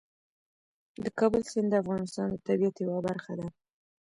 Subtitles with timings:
[1.03, 3.47] د کابل سیند د افغانستان د طبیعت یوه برخه ده.